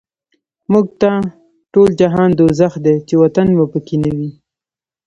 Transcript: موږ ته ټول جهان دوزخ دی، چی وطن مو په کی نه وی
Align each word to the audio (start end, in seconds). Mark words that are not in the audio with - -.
موږ 0.71 0.85
ته 1.01 1.09
ټول 1.73 1.89
جهان 1.99 2.29
دوزخ 2.39 2.73
دی، 2.85 2.95
چی 3.07 3.13
وطن 3.23 3.47
مو 3.57 3.65
په 3.71 3.79
کی 3.85 3.95
نه 4.03 4.09
وی 4.17 4.29